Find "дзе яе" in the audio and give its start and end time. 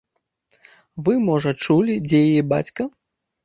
2.09-2.43